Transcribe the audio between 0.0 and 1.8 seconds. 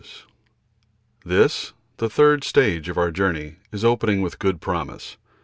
22.3. This,